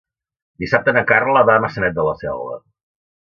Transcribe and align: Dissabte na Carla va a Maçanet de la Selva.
Dissabte 0.63 0.93
na 0.95 1.03
Carla 1.11 1.45
va 1.49 1.57
a 1.59 1.63
Maçanet 1.67 1.95
de 1.99 2.05
la 2.09 2.17
Selva. 2.25 2.57